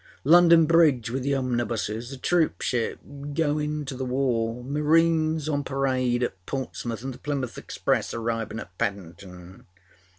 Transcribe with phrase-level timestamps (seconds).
[0.23, 2.97] London Bridge with the omnibusesâa troopship
[3.35, 9.65] goinâ to the warâmarines on parade at Portsmouth anâ the Plymouth Express arrivinâ at Paddinâton.